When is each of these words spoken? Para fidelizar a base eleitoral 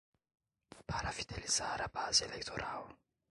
Para 0.89 1.15
fidelizar 1.19 1.77
a 1.83 1.91
base 1.97 2.21
eleitoral 2.25 2.83